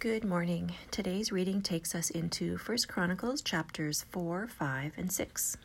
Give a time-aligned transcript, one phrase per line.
[0.00, 0.72] Good morning.
[0.90, 5.58] Today's reading takes us into 1 Chronicles chapters 4, 5, and 6.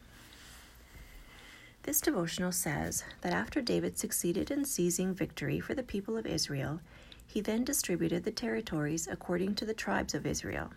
[1.83, 6.81] This devotional says that after David succeeded in seizing victory for the people of Israel,
[7.25, 10.69] he then distributed the territories according to the tribes of Israel.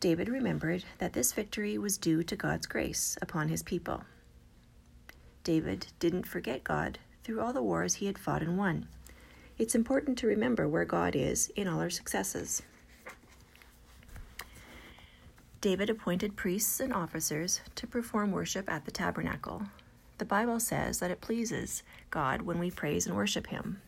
[0.00, 4.02] David remembered that this victory was due to God's grace upon his people.
[5.44, 8.88] David didn't forget God through all the wars he had fought and won
[9.58, 12.62] it's important to remember where God is in all our successes.
[15.60, 19.62] David appointed priests and officers to perform worship at the tabernacle.
[20.18, 23.80] The Bible says that it pleases God when we praise and worship Him.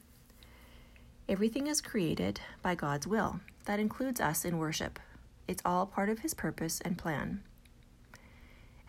[1.28, 3.38] Everything is created by God's will.
[3.66, 4.98] That includes us in worship.
[5.46, 7.42] It's all part of His purpose and plan.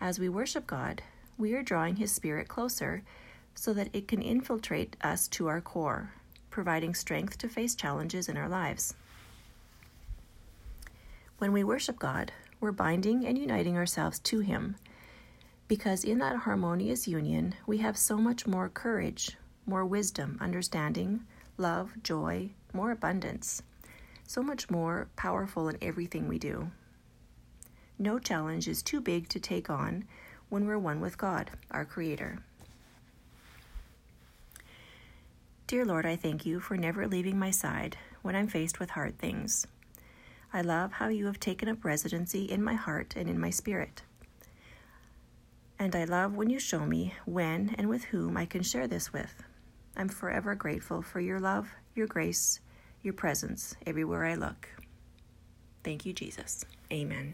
[0.00, 1.02] As we worship God,
[1.38, 3.04] we are drawing His Spirit closer
[3.54, 6.14] so that it can infiltrate us to our core
[6.52, 8.94] providing strength to face challenges in our lives.
[11.38, 12.30] When we worship God,
[12.60, 14.76] we're binding and uniting ourselves to Him,
[15.66, 19.36] because in that harmonious union, we have so much more courage,
[19.66, 21.24] more wisdom, understanding,
[21.56, 23.62] love, joy, more abundance,
[24.24, 26.70] so much more powerful in everything we do.
[27.98, 30.04] No challenge is too big to take on
[30.48, 32.38] when we're one with God, our Creator.
[35.72, 39.18] Dear Lord, I thank you for never leaving my side when I'm faced with hard
[39.18, 39.66] things.
[40.52, 44.02] I love how you have taken up residency in my heart and in my spirit.
[45.78, 49.14] And I love when you show me when and with whom I can share this
[49.14, 49.44] with.
[49.96, 52.60] I'm forever grateful for your love, your grace,
[53.00, 54.68] your presence everywhere I look.
[55.82, 56.66] Thank you, Jesus.
[56.92, 57.32] Amen.